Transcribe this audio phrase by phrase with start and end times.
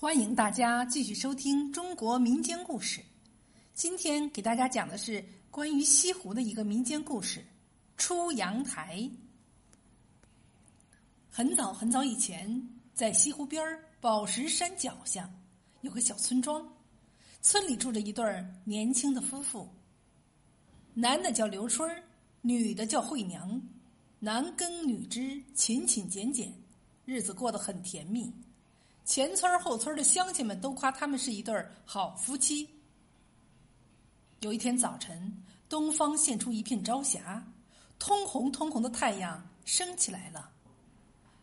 [0.00, 3.02] 欢迎大家继续收听中国民间故事。
[3.74, 7.44] 今天给大家讲的是关于西湖的一个民间故事——
[7.98, 9.06] 出阳台。
[11.28, 13.62] 很早很早以前，在西湖边
[14.00, 15.30] 宝石山脚下
[15.82, 16.66] 有个小村庄，
[17.42, 18.24] 村里住着一对
[18.64, 19.68] 年轻的夫妇。
[20.94, 21.94] 男的叫刘春
[22.40, 23.60] 女的叫慧娘，
[24.18, 26.50] 男耕女织，勤勤俭俭，
[27.04, 28.32] 日子过得很甜蜜。
[29.10, 31.52] 前村后村的乡亲们都夸他们是一对
[31.84, 32.70] 好夫妻。
[34.38, 37.44] 有一天早晨，东方现出一片朝霞，
[37.98, 40.48] 通红通红的太阳升起来了。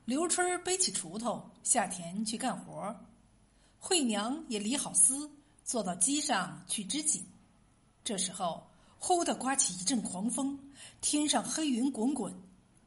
[0.05, 2.95] 刘春背起锄头下田去干活，
[3.79, 5.29] 惠娘也理好丝，
[5.65, 7.21] 坐到机上去织锦。
[8.01, 8.65] 这时候，
[8.97, 10.57] 忽的刮起一阵狂风，
[11.01, 12.33] 天上黑云滚滚，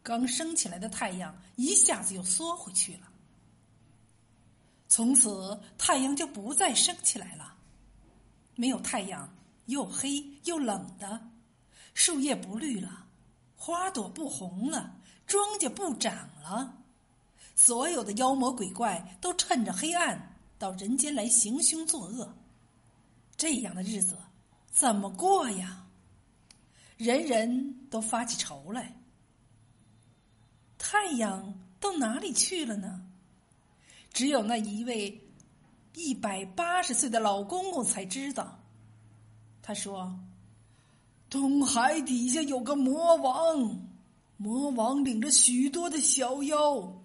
[0.03, 3.10] 刚升起来的太阳一下子又缩回去了。
[4.91, 7.55] 从此，太阳就不再升起来了。
[8.57, 9.33] 没有太阳，
[9.67, 11.31] 又黑又冷的，
[11.95, 13.07] 树叶不绿了，
[13.55, 14.97] 花朵不红了，
[15.29, 16.77] 庄稼不长了。
[17.55, 22.35] 所有的妖魔鬼怪都趁着黑暗到人间来行凶作恶。
[23.37, 24.19] 这样的日子
[24.73, 25.87] 怎么过呀？
[26.97, 28.97] 人人都发起愁来。
[30.79, 33.07] 太阳到哪里去了呢？
[34.13, 35.21] 只有那一位
[35.95, 38.59] 一百八十岁的老公公才知道。
[39.63, 40.19] 他说
[41.31, 43.89] ：“东海底下有个魔王，
[44.37, 47.03] 魔王领着许多的小妖。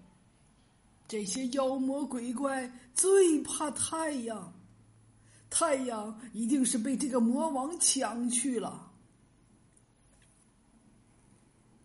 [1.07, 4.53] 这些妖魔鬼怪最怕太阳，
[5.49, 8.91] 太阳一定是被这个魔王抢去了。”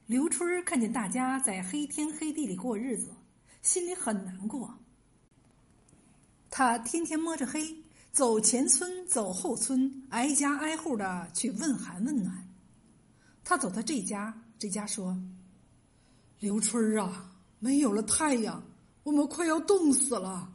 [0.06, 3.14] 刘春看见大家在黑天黑地里过日子，
[3.62, 4.77] 心里很难过。
[6.50, 7.76] 他天天摸着黑，
[8.10, 12.48] 走前村，走后村，挨家挨户的去问寒问暖。
[13.44, 15.16] 他走到这家，这家说
[16.40, 18.60] ：“刘春儿啊，没有了太阳，
[19.05, 20.52] 我们快要冻死了。”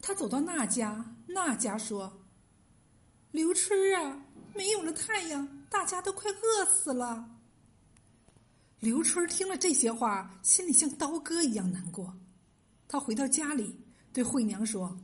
[0.00, 2.10] 他走到那家，那家说
[3.32, 7.28] ：“刘春儿啊，没有了太阳，大家都快饿死了。”
[8.80, 12.16] 刘春听了这些话，心里像刀割一样难过。
[12.88, 13.78] 他回到家里。
[14.12, 14.98] 对慧娘说：“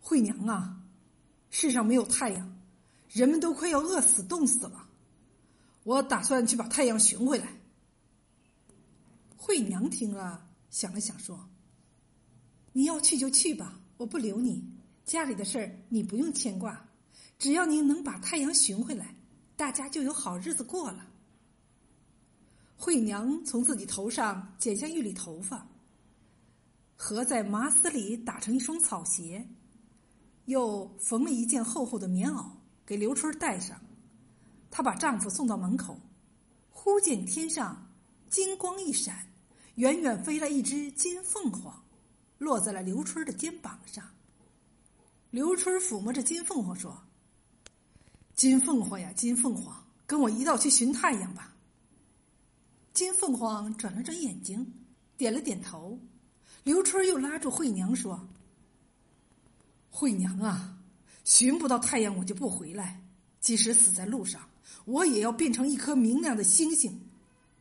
[0.00, 0.82] 慧娘啊，
[1.50, 2.58] 世上没有太阳，
[3.10, 4.88] 人们都快要饿死、冻死了。
[5.84, 7.52] 我打算去把太阳寻回来。”
[9.36, 11.48] 慧娘听了，想了想说
[12.72, 14.64] ：“你要去就去吧，我不留你。
[15.04, 16.88] 家里的事儿你不用牵挂，
[17.38, 19.14] 只要您能把太阳寻回来，
[19.56, 21.06] 大家就有好日子过了。”
[22.76, 25.66] 慧娘从自己头上剪下一缕头发。
[27.00, 29.48] 和在麻丝里打成一双草鞋，
[30.46, 32.50] 又缝了一件厚厚的棉袄
[32.84, 33.80] 给刘春带上。
[34.68, 35.98] 她把丈夫送到门口，
[36.70, 37.88] 忽见天上
[38.28, 39.30] 金光一闪，
[39.76, 41.84] 远远飞来一只金凤凰，
[42.36, 44.04] 落在了刘春的肩膀上。
[45.30, 47.00] 刘春抚摸着金凤凰说
[48.34, 51.54] ：“金凤凰呀，金凤凰，跟我一道去寻太阳吧。”
[52.92, 54.74] 金凤凰转了转眼睛，
[55.16, 55.96] 点了点头。
[56.64, 58.28] 刘春又拉住慧娘说
[59.90, 60.76] ：“慧娘啊，
[61.24, 63.02] 寻不到太阳，我就不回来。
[63.40, 64.42] 即使死在路上，
[64.84, 67.00] 我也要变成一颗明亮的星星，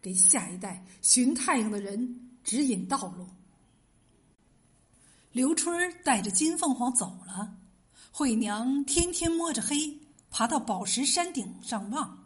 [0.01, 3.27] 给下一代寻太阳的人指引道路。”
[5.31, 7.55] 刘春带着金凤凰走了，
[8.11, 9.99] 慧娘天天摸着黑，
[10.31, 12.25] 爬到宝石山顶上望，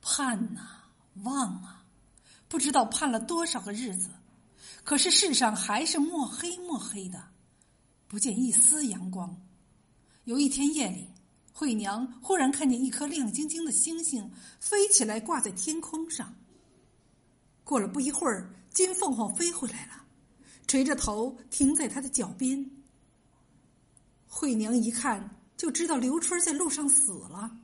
[0.00, 0.84] 盼呐
[1.22, 1.84] 望啊，
[2.48, 4.08] 不知道盼了多少个日子。
[4.88, 7.22] 可是世上还是墨黑墨黑的，
[8.06, 9.38] 不见一丝阳光。
[10.24, 11.06] 有一天夜里，
[11.52, 16.34] 慧娘忽然看见一颗亮晶晶的星星飞起来，挂在天空上。
[17.64, 20.06] 过了不一会儿，金凤凰飞回来了，
[20.66, 22.70] 垂着头停在她的脚边。
[24.26, 27.54] 慧娘一看就知道刘春在路上死了，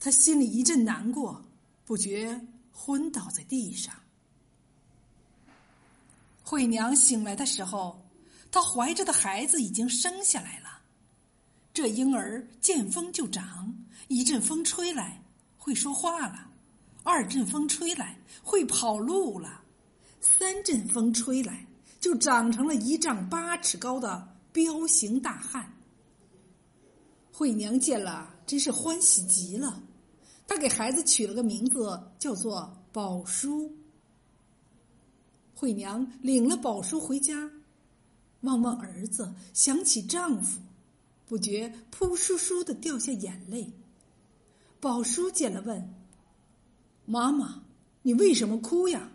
[0.00, 1.40] 她心里一阵难过，
[1.84, 3.94] 不觉昏倒在地上。
[6.48, 8.08] 慧娘醒来的时候，
[8.52, 10.80] 她怀着的孩子已经生下来了。
[11.74, 13.76] 这婴儿见风就长，
[14.06, 15.20] 一阵风吹来
[15.56, 16.48] 会说话了，
[17.02, 19.60] 二阵风吹来会跑路了，
[20.20, 21.66] 三阵风吹来
[21.98, 25.68] 就长成了一丈八尺高的彪形大汉。
[27.32, 29.82] 慧娘见了，真是欢喜极了，
[30.46, 33.68] 她给孩子取了个名字，叫做宝叔。
[35.58, 37.50] 惠娘领了宝叔回家，
[38.42, 40.60] 望望儿子，想起丈夫，
[41.24, 43.72] 不觉扑簌簌的掉下眼泪。
[44.80, 45.94] 宝叔见了问
[47.06, 47.62] ：“妈妈，
[48.02, 49.10] 你为什么哭呀？”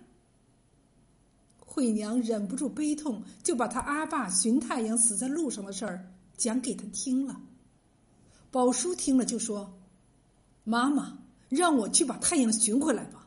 [1.64, 7.40] 惠娘忍不住悲痛，就把他阿爸寻太阳死在路上的事儿讲给他听了。
[8.50, 9.72] 宝叔听了就说
[10.66, 13.20] ：“妈妈，让我去把太阳寻回来吧。”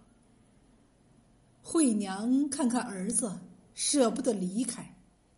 [1.66, 3.40] 惠娘看看儿子，
[3.74, 4.94] 舍不得离开，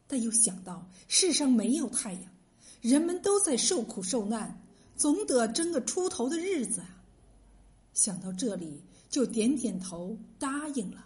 [0.09, 2.23] 但又想到世上没有太阳，
[2.83, 4.61] 人们都在受苦受难，
[4.97, 7.05] 总得争个出头的日子啊。
[7.95, 11.06] 想到这里，就点点头答应了。